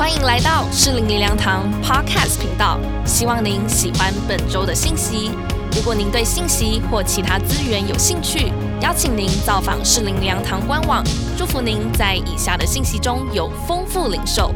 [0.00, 5.30] 欢迎来到适龄灵粮堂 Podcast 频道，希望您喜欢本周的信息。
[5.76, 8.50] 如果您对信息或其他资源有兴趣，
[8.80, 11.04] 邀请您造访适龄灵粮堂官网。
[11.36, 14.54] 祝福您在以下的信息中有丰富领受。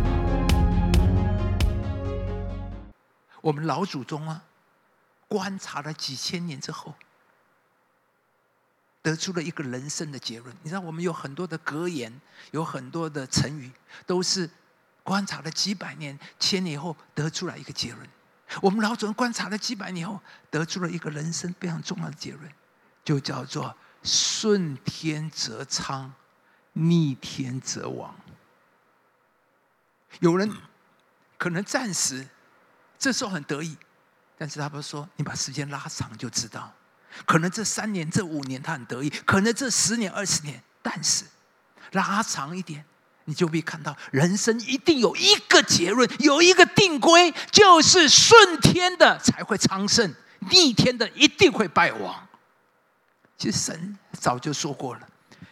[3.42, 4.44] 我们老祖宗啊，
[5.28, 6.94] 观察了几千年之后，
[9.02, 10.56] 得出了一个人生的结论。
[10.62, 12.18] 你知道，我们有很多的格言，
[12.52, 13.70] 有很多的成语，
[14.06, 14.48] 都是
[15.04, 18.08] 观察了几百年、千年后得出来一个结论。
[18.60, 20.20] 我们老祖宗观察了几百年后，
[20.50, 22.50] 得出了一个人生非常重要的结论，
[23.04, 26.12] 就叫做“顺天则昌，
[26.72, 28.12] 逆天则亡”。
[30.20, 30.50] 有人
[31.38, 32.26] 可能暂时。
[32.96, 33.76] 这时候很得意，
[34.38, 36.72] 但是他不是说，你把时间拉长就知道，
[37.26, 41.26] 可能这三年、这五年他很得意，可能这十年、二十年，但是
[41.90, 42.82] 拉长一点，
[43.24, 50.14] 你就会看到，人生一定有一个结论，有一个定规，就是顺天的才会昌盛，
[50.50, 52.26] 逆天的一定会败亡。
[53.36, 55.08] 其实神早就说过了，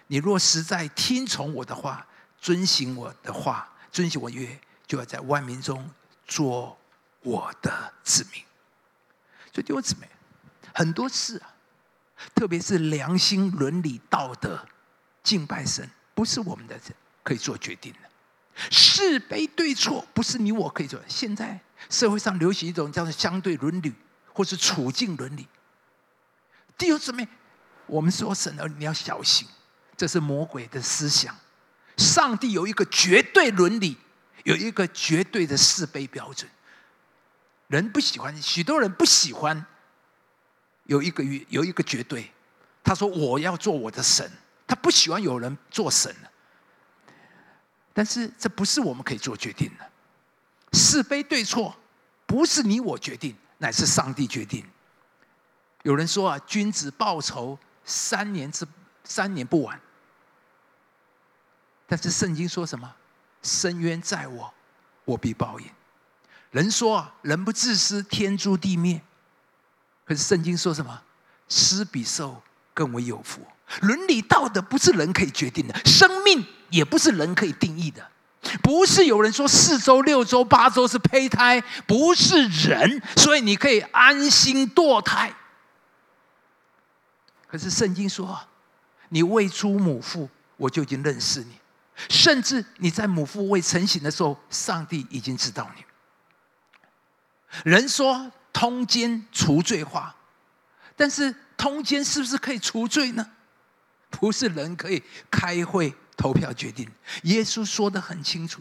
[0.07, 2.07] 你若实在听从我的话，
[2.41, 5.91] 遵行我的话，遵行我约，就要在万民中
[6.27, 6.79] 做。
[7.25, 8.43] 我的子民，
[9.53, 10.09] 所以弟兄姊妹，
[10.75, 11.55] 很多事啊，
[12.35, 14.67] 特别是良心、伦理、道德、
[15.23, 16.83] 敬拜神，不是我们的人
[17.23, 17.99] 可以做决定的。
[18.71, 21.01] 是非对错，不是你我可以做。
[21.09, 23.93] 现在社会上流行一种叫做相对伦理，
[24.33, 25.49] 或是处境伦理。
[26.77, 27.27] 弟兄姊妹，
[27.87, 29.49] 我们说神儿，你要小心，
[29.97, 31.35] 这是魔鬼的思想。
[31.97, 33.97] 上帝有一个绝对伦理，
[34.45, 36.51] 有一个绝对的是非标准。
[37.69, 39.65] 人不喜欢，许多人不喜欢
[40.85, 42.31] 有一个有一个绝对。
[42.85, 44.31] 他说：“我要做我的神。”
[44.67, 46.32] 他不喜欢有人做神了
[47.93, 49.91] 但是这不是我们可以做决定的。
[50.73, 51.77] 是非对错
[52.27, 54.65] 不是你我决定，乃是上帝决定。
[55.83, 58.67] 有人说啊，君子报仇三年之
[59.05, 59.79] 三年不晚。
[61.87, 62.95] 但是圣经说什么？
[63.43, 64.55] 深渊在我，
[65.05, 65.67] 我必报应。
[66.53, 69.03] 人说啊，人不自私，天诛地灭。
[70.05, 71.03] 可是圣经说什么？
[71.49, 73.47] 施比受更为有福。
[73.81, 78.07] 伦理道德不是人可以决定的，生命也不是人可以定义的。
[78.63, 85.33] 不是有人说四周、六周、八周是胚胎，不是人，所以你可以安心堕胎。
[87.47, 88.39] 可是圣经说，
[89.11, 91.53] 你未出母腹，我就已经认识你；
[92.09, 95.85] 甚至你在母腹未成型的时候，上帝已经知道你。
[97.71, 100.17] 人说通奸除罪化，
[100.97, 103.31] 但是通奸是不是可以除罪呢？
[104.13, 106.89] 不是人可以开会投票决定。
[107.25, 108.61] 耶稣说的很清楚：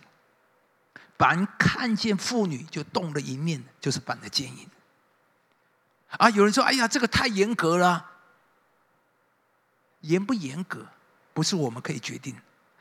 [1.20, 4.68] 凡看见妇女就动了一念，就是犯了奸淫。
[6.18, 8.10] 啊，有人说：“哎呀，这个太严格了。”
[10.02, 10.88] 严不严格
[11.34, 12.36] 不是我们可以决定，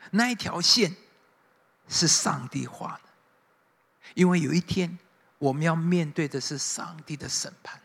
[0.09, 0.95] 那一条线
[1.87, 3.09] 是上帝画的，
[4.15, 4.97] 因为有一天。
[5.41, 7.81] 我们要面对的是上帝的审判，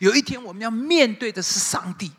[0.00, 2.12] 有一天我们要面对的是上帝。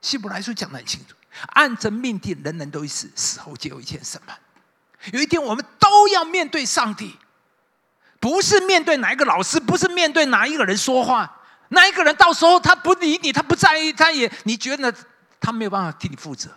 [0.00, 1.14] 希伯来书讲的很清楚，
[1.48, 4.38] 按着命定，人人都会死，死后就有一天审判。
[5.12, 7.16] 有一天我们都要面对上帝，
[8.18, 14.92] 不是面对哪一个老师，不是面对哪一个人说话，那一个人到时候他不理你，他不在意，他也你觉得
[15.40, 16.50] 他没有办法替你负责。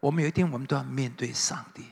[0.00, 1.84] 我们有一天我们都要面对上帝。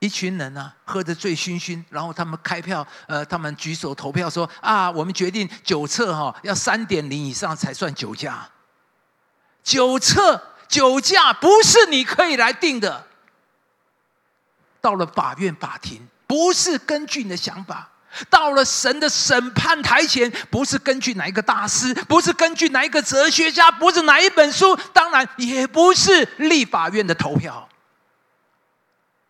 [0.00, 8.48] 一群人呢，喝得醉醺醺，然后他们开票，呃，他们举手投票说：“啊，我们决定酒测哈，要三点零以上才算酒驾。
[9.62, 13.06] 酒测酒驾不是你可以来定的。
[14.80, 17.88] 到了法院法庭，不是根据你的想法；
[18.28, 27.68] 到了神的审判台前，不是根据哪一个大师，不是根据哪一个哲学家，不是哪一本书，当然也不是立法院的投票。”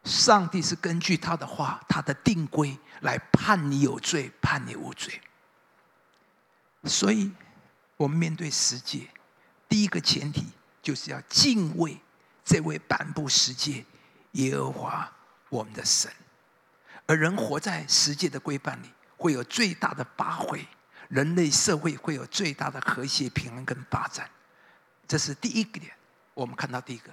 [0.05, 5.21] 上帝是根据他的话、他的定规来判你有罪、判你无罪。
[6.85, 7.31] 所以，
[7.97, 9.07] 我们面对世界，
[9.73, 10.45] 第一个前提
[10.83, 11.99] 就是要敬畏
[12.45, 13.83] 这位颁布世界
[14.33, 15.11] 耶和华
[15.49, 16.13] 我们的神。
[17.07, 20.69] 而人活在世界的规范里，会有最大的发挥，
[21.09, 24.31] 人类社会会有最大的和谐、平安跟发展。
[25.09, 25.91] 这是第一个点，
[26.35, 27.11] 我们看到第一个。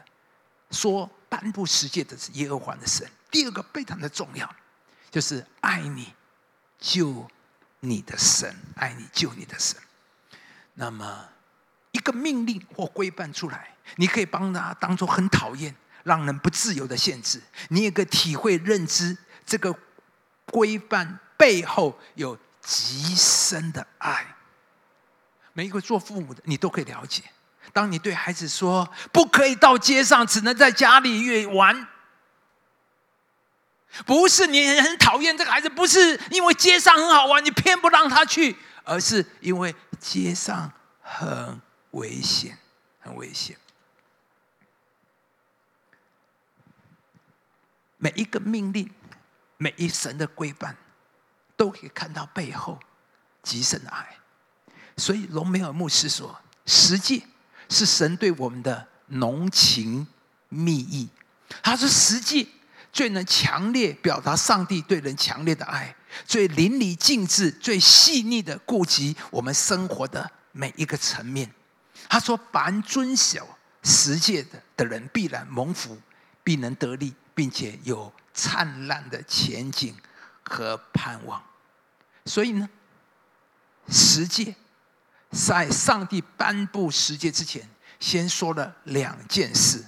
[0.71, 3.09] 说颁布世界的是耶和华的神。
[3.31, 4.53] 第二个非常的重要，
[5.09, 6.13] 就是爱你
[6.77, 7.25] 救
[7.79, 9.79] 你的神，爱你救你的神。
[10.73, 11.25] 那么
[11.99, 17.41] 一个命令或规范出来，你可以帮他当做很讨厌、让人不自由的限制。
[17.67, 19.15] 你也可以体会认知
[19.45, 19.75] 这个
[20.45, 24.35] 规范背后有极深的爱。
[25.51, 27.21] 每一个做父母的，你都可以了解。
[27.73, 31.87] 当你对孩子说“不可以到街上，只能在家里玩”，
[34.05, 38.55] 不是你很讨厌这个孩子，不是因为街上很好玩，你偏不让他去，
[38.85, 40.71] 而是因为街上
[41.01, 42.57] 很危险，
[42.99, 43.57] 很危险。
[47.97, 48.89] 每一个命令，
[49.57, 50.77] 每一神的规范，
[51.57, 52.79] 都可以看到背后
[53.43, 54.17] 极深的爱。
[54.95, 57.25] 所以，隆美尔牧师说：“实际
[57.69, 60.07] 是神对我们的浓情
[60.47, 61.09] 蜜意。”
[61.61, 62.49] 他说：“实际
[62.93, 65.93] 最能强烈表达上帝对人强烈的爱，
[66.25, 71.53] 最淋漓尽致、最细腻的顾及我们生活的每一个层面。”
[72.09, 73.47] 他说：“凡遵守
[73.83, 75.97] 十诫的的人，必然蒙福，
[76.43, 79.95] 必能得利。”并且有灿烂的前景
[80.43, 81.41] 和盼望，
[82.25, 82.69] 所以呢，
[83.87, 84.53] 十诫
[85.31, 87.65] 在上帝颁布十诫之前，
[87.97, 89.85] 先说了两件事。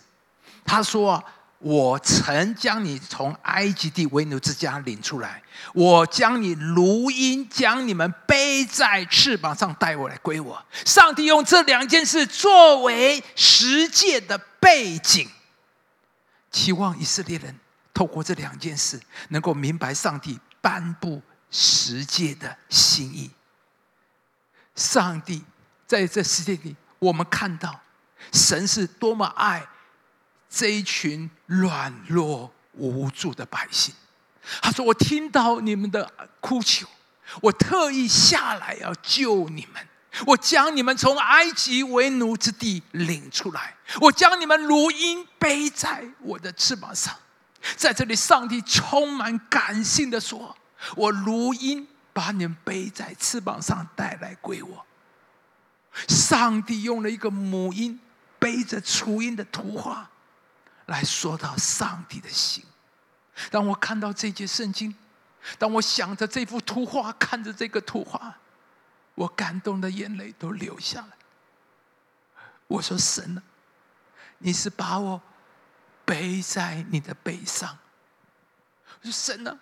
[0.64, 1.22] 他说
[1.64, 5.44] ：“我曾将你从埃及地为奴之家领出来，
[5.76, 15.30] 我将你如鹰，将你们背在翅膀上带我来归我。”上帝用这两件事作为十诫的背景。
[16.50, 17.56] 期望以色列人
[17.94, 19.00] 透过这两件事，
[19.30, 21.22] 能够明白上帝颁布
[21.52, 23.30] 十诫的心意。
[24.76, 25.44] 上帝
[25.86, 27.80] 在这世界里，我们看到
[28.34, 29.64] 神是多么爱
[30.54, 33.96] 这一群软弱无助的百姓。
[34.62, 36.12] 他说：“我听到你们的
[36.42, 36.86] 哭求，
[37.42, 39.88] 我特意下来要救你们。”
[40.28, 47.16] 我将你们从埃及为奴之地领出来，我将你们如鹰背在我的翅膀上。
[47.78, 50.54] 在这里，上帝充满感性的说
[50.98, 54.86] ：“我如鹰把你们背在翅膀上带来归我。”
[56.10, 57.98] 上帝用了一个母鹰
[58.38, 60.10] 背着雏鹰的图画，
[60.92, 62.64] 来说到上帝的心。
[63.50, 64.94] 当我看到这节圣经，
[65.58, 68.38] 当我想着这幅图画，看着这个图画。
[69.16, 71.08] 我感动的眼泪都流下来。
[72.68, 73.44] 我说：“神啊，
[74.38, 75.22] 你是把我
[76.06, 77.78] 背在你的背上。”
[79.02, 79.58] 我说：“神啊，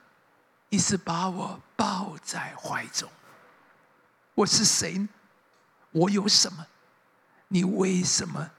[0.70, 3.10] 你是把我抱在怀中。”
[4.36, 5.08] 我是谁？
[5.92, 6.66] 我有什么？
[7.48, 8.52] 你为什么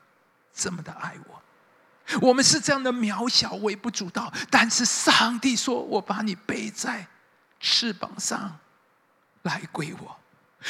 [0.52, 1.42] 这么的爱我？
[2.20, 7.06] 我们是这样的渺小、微不足道，但是上帝说：“我把你背在
[7.60, 8.58] 翅膀上，
[9.42, 10.16] 来归我。”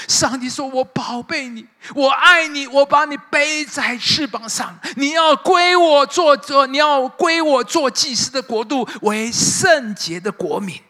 [0.07, 1.67] 上帝说：“我宝贝你，
[1.97, 4.79] 我爱你，我把你背在翅膀上。
[4.95, 10.81] 你要归我做做，你要归我做祭司的国度，为圣洁的国民。”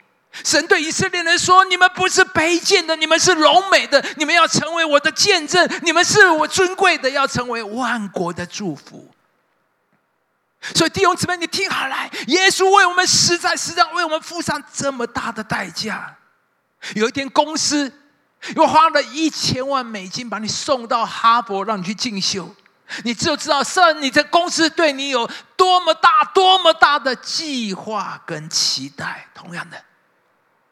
[0.44, 4.04] 神对以色列人说：“你们不是卑贱的，你们是荣美的。
[4.16, 9.08] 你们要成为我的见证，你们是我尊贵的，要成为万国的祝福。”
[10.74, 11.96] 所以弟兄姊妹，你听好了，
[12.26, 16.16] 耶稣为我们实在实在为我们付上这么大的代价。
[16.94, 17.92] 有一天，公司。
[18.56, 22.56] 又花了一千万美金把你送到哈佛，让你去进修，
[23.04, 29.28] 你就知道，圣你的公司对你有多么大、多么大的计划跟期待。
[29.34, 29.76] 同样的，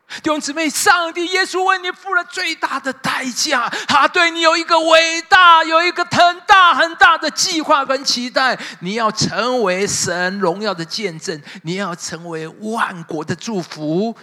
[0.09, 8.59] 弟兄姊妹，上帝耶稣为你付了最大的代价，他对你有一个伟大、有一个很大很大的计划跟期待。
[8.81, 14.17] 你要成为神荣耀的见证，你要成为万国的祝福。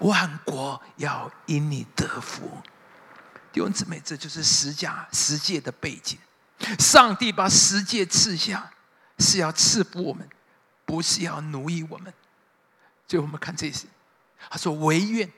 [0.00, 2.60] 万国要因你得福，
[3.50, 6.18] 弟兄姊妹，这就是十家十界的背景。
[6.78, 8.70] 上帝把十界赐下，
[9.18, 10.28] 是要赐福我们，
[10.84, 12.12] 不是要奴役我们。
[13.08, 13.86] 最后我们看这些，
[14.50, 15.30] 他说：“唯愿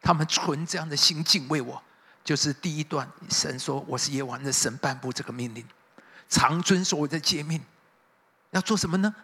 [0.00, 1.82] 他们存这样的心敬畏我。”
[2.22, 5.64] 就是第一段，神说：“我是耶和华的神，颁布这个命令，
[6.28, 7.60] 常遵守我的诫命，
[8.50, 9.14] 要做什么呢？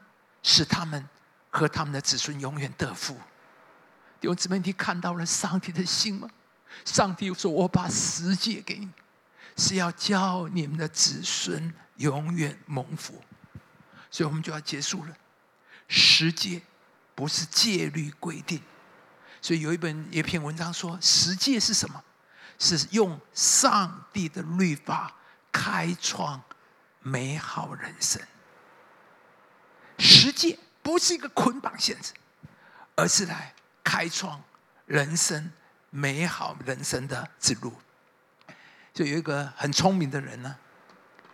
[0.43, 1.07] 使他们
[1.51, 3.15] 和他们的子孙永远得福。”
[4.19, 6.29] 弟兄姊妹，你看到了上帝的心吗？
[6.85, 8.89] 上帝说：“我把十诫给你，
[9.57, 13.23] 是要教你们的子孙永远蒙福。”
[14.11, 15.17] 所以，我们就要结束了。
[15.87, 16.63] 十诫
[17.15, 18.61] 不是戒律规定，
[19.47, 22.03] 所以有一本一篇文章说，十诫是什么？
[22.59, 25.15] 是用上帝的律法
[25.53, 26.43] 开创
[27.01, 28.21] 美好人生。
[30.01, 32.13] 十诫不是一个捆绑限制，
[32.97, 33.55] 而是来。
[33.85, 34.43] 开创
[34.85, 35.53] 人生
[35.91, 37.73] 美好人生的之路，
[38.93, 40.57] 就有一个很聪明的人呢，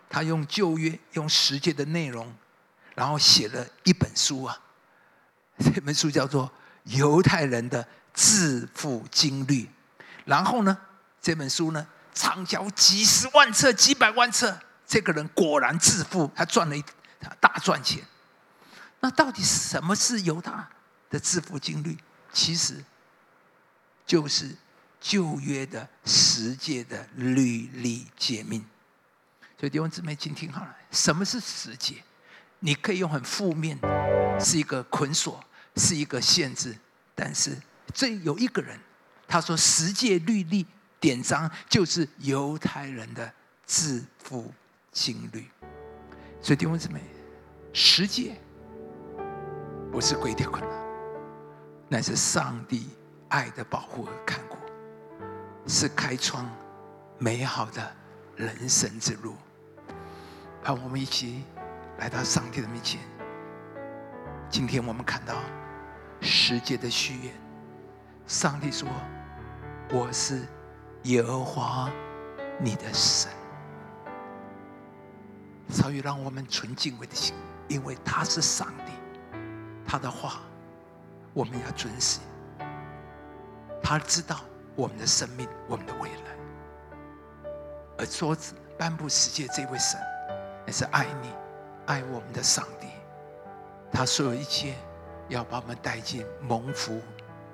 [0.07, 2.31] 他用旧约用十诫的内容，
[2.93, 4.61] 然后写了一本书啊。
[5.57, 6.47] 这本书叫做
[6.95, 9.69] 《犹太人的致富经律。
[10.25, 10.77] 然后呢，
[11.21, 14.59] 这本书呢，畅销几十万册、几百万册。
[14.85, 16.83] 这个人果然致富，他赚了一
[17.19, 18.03] 他大赚钱。
[18.99, 20.69] 那到底什么是犹大
[21.09, 21.97] 的致富经律？
[22.31, 22.83] 其实
[24.05, 24.55] 就是
[25.01, 28.63] 旧约的十诫的律例诫命。
[29.59, 32.03] 所以弟兄姊妹，请听好了，什么是十诫？
[32.59, 33.79] 你可以用很负面，
[34.39, 35.43] 是一个捆锁，
[35.77, 36.77] 是一个限制。
[37.15, 37.57] 但是
[37.91, 38.79] 这有一个人，
[39.27, 40.65] 他说十诫律例
[40.99, 43.33] 典章就是犹太人的
[43.65, 44.53] 致富
[44.91, 45.49] 经律。
[46.41, 47.01] 所以弟兄姊妹，
[47.73, 48.35] 十诫
[49.91, 50.71] 不是规定困难，
[51.89, 52.89] 乃是上帝
[53.29, 54.57] 爱的保护和看顾，
[55.67, 56.47] 是开创
[57.17, 57.95] 美好的
[58.35, 59.35] 人生之路。
[60.63, 61.43] 让我们一起。
[61.99, 62.99] 来到上帝的面前。
[64.49, 65.35] 今天我们看到
[66.21, 67.42] 世界的序言。
[68.27, 68.87] 上帝说
[69.91, 70.47] ：“我是
[71.03, 71.89] 耶和华
[72.59, 73.31] 你的神。”
[75.69, 77.35] 所以让我们存敬畏的心，
[77.67, 78.91] 因为他是上帝，
[79.85, 80.41] 他的话
[81.33, 82.21] 我们要遵守。
[83.81, 84.39] 他知道
[84.75, 87.51] 我们的生命，我们的未来。
[87.97, 89.99] 而桌子颁布世界这位神，
[90.65, 91.29] 也是爱你。
[91.85, 92.87] 爱我们的上帝，
[93.91, 94.75] 他所有一切
[95.27, 97.01] 要把我们带进蒙福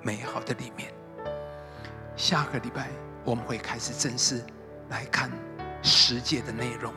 [0.02, 0.92] 美好的里面。
[2.16, 2.88] 下个礼拜
[3.24, 4.44] 我们会开始正式
[4.88, 5.30] 来看
[5.82, 6.92] 十诫的内容，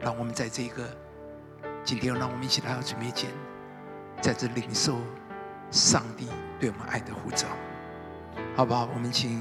[0.00, 0.88] 让我们在这个
[1.84, 3.30] 今天，让我们一起来到主面前，
[4.20, 4.98] 在这领受
[5.70, 6.28] 上帝
[6.60, 7.46] 对我们爱的呼召，
[8.56, 8.88] 好不好？
[8.94, 9.40] 我们请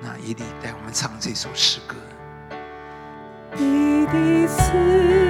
[0.00, 1.96] 那伊利带我们唱这首诗歌。
[3.56, 5.29] 你的慈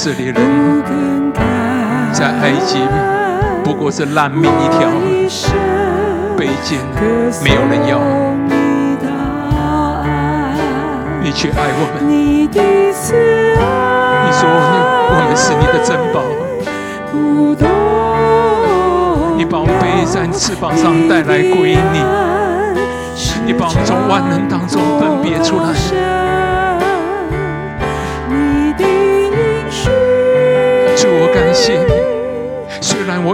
[0.00, 0.36] 色列人
[2.12, 2.78] 在埃及
[3.64, 4.88] 不过是烂命一条，
[6.36, 6.78] 卑贱，
[7.42, 7.98] 没有人要。
[11.20, 12.46] 你却爱我们，你
[14.30, 14.48] 说
[15.10, 16.22] 我们是你的珍宝，
[19.36, 21.98] 你把我们背在翅膀上带来归你，
[23.44, 25.74] 你把我们从万人当中分别出来。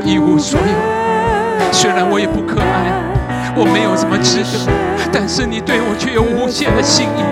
[0.04, 4.70] 一无所有，虽然我也不可爱，我没有什么值得，
[5.10, 7.22] 但是你对我却有无限的心意。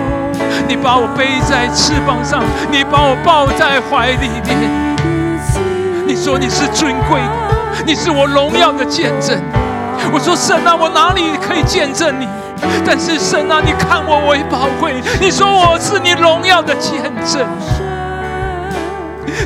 [0.67, 4.57] 你把我背在翅膀上，你把我抱在怀里面。
[6.07, 7.21] 你说你是尊贵，
[7.85, 9.39] 你是我荣耀的见证。
[10.11, 12.27] 我说神啊，我哪里可以见证你？
[12.85, 14.95] 但是神啊，你看我为宝贵。
[15.21, 17.45] 你说我是你荣耀的见证。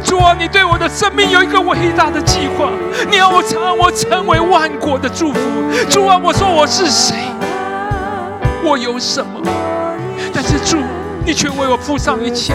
[0.07, 2.69] 主啊，你对我的生命有一个伟大的计划，
[3.11, 5.39] 你要我成我成为万国的祝福。
[5.89, 7.17] 主啊，我说我是谁？
[8.63, 9.41] 我有什么？
[10.33, 10.77] 但是主，
[11.25, 12.53] 你却为我付上一切，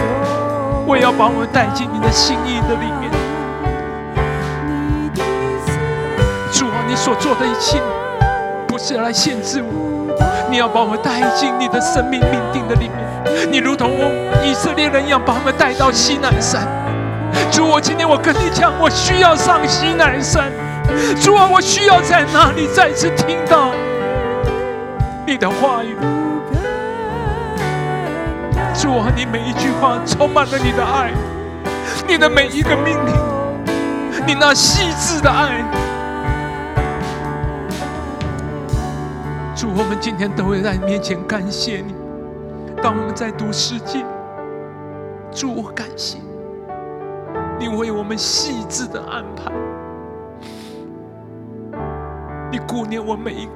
[0.87, 3.11] 我也要把我带进你的心意的里面。
[6.51, 7.79] 主啊，你所做的一切，
[8.67, 10.11] 不是来限制我，
[10.49, 13.51] 你要把我带进你的生命命定的里面。
[13.51, 13.91] 你如同
[14.43, 16.67] 以色列人一样，把我们带到西南山。
[17.51, 20.51] 主，我今天我跟你讲，我需要上西南山。
[21.21, 23.71] 主啊，我需要在哪里再次听到
[25.25, 25.95] 你的话语？
[28.73, 31.11] 主啊，你每一句话充满了你的爱，
[32.07, 33.13] 你的每一个命令，
[34.27, 35.63] 你那细致的爱。
[39.55, 41.95] 主，我们今天都会在你面前感谢你。
[42.81, 44.03] 当我们在读世界，
[45.31, 46.17] 主，我感谢。
[47.63, 49.49] 你为我们细致的安排，
[52.51, 53.51] 你顾念我每一个，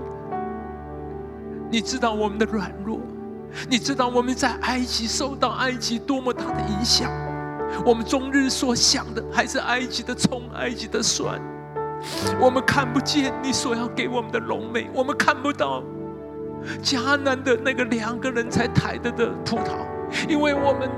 [1.70, 3.02] 你知道我们的软弱，
[3.70, 7.12] 你知道我们在埃及受到埃及多么大的影响，
[7.86, 11.38] 我们终日所想的还是埃及的葱、埃及的蒜，
[12.40, 15.84] 我们看不见你所要给我们的荣美，我们看不到
[16.82, 19.72] 迦南的那个两个人才抬的的葡萄，
[20.30, 20.90] 因为我们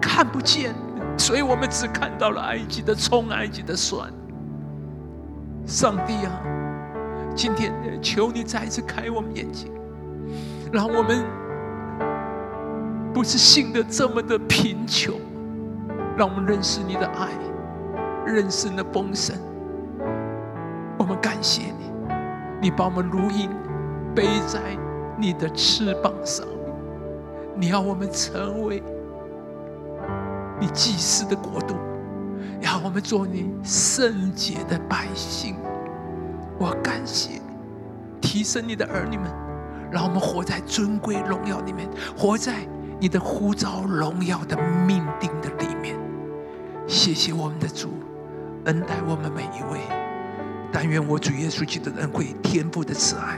[0.00, 0.74] 看不见。
[1.22, 4.12] 所以我们只看到了埃及的葱，埃及的酸。
[5.64, 6.42] 上帝啊，
[7.32, 9.70] 今天求你再一次开我们眼睛，
[10.72, 11.24] 让我们
[13.14, 15.14] 不是信的这么的贫穷，
[16.16, 17.28] 让我们认识你的爱，
[18.26, 19.36] 认识你的丰盛，
[20.98, 21.92] 我们感谢你，
[22.62, 23.48] 你把我们如鹰
[24.12, 24.58] 背在
[25.16, 26.44] 你的翅膀上，
[27.54, 28.82] 你要我们成为
[30.62, 31.74] 你祭司的国度，
[32.60, 35.56] 要我们做你圣洁的百姓。
[36.56, 37.40] 我感谢你，
[38.20, 39.28] 提升你的儿女们，
[39.90, 42.64] 让我们活在尊贵荣耀里面，活在
[43.00, 45.98] 你的呼召荣耀的命定的里面。
[46.86, 47.94] 谢谢我们的主，
[48.66, 49.80] 恩待我们每一位。
[50.70, 53.36] 但愿我主耶稣基督的恩惠、天父的慈爱、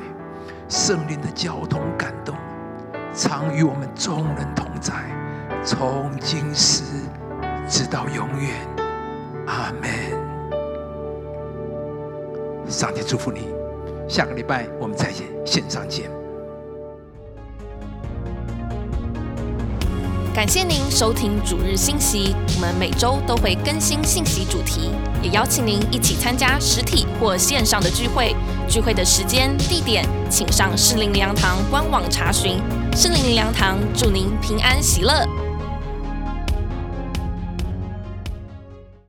[0.68, 2.36] 圣灵的交通感动，
[3.14, 4.92] 常与我们众人同在，
[5.64, 6.82] 从今时
[7.68, 8.50] 直到永远。
[9.46, 9.90] 阿门。
[12.68, 13.48] 上帝祝福你，
[14.08, 16.10] 下个礼拜我们再见，线上见。
[20.34, 24.90] 感谢您收听主日信息，我们每周都会更新信息主题，
[25.22, 28.34] 也邀请您一起参加实体或线上的聚会。
[28.68, 32.60] 聚会的时间、地点，请上适灵灵粮堂官网查询。
[32.96, 35.24] 适灵灵粮堂祝您平安喜乐。